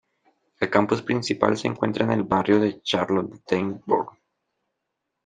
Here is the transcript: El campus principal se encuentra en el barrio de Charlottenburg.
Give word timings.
El 0.59 0.67
campus 0.71 1.03
principal 1.03 1.57
se 1.57 1.67
encuentra 1.67 2.03
en 2.05 2.11
el 2.11 2.23
barrio 2.23 2.59
de 2.59 2.81
Charlottenburg. 2.81 4.17